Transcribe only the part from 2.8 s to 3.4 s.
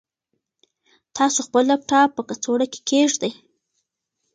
کېږدئ.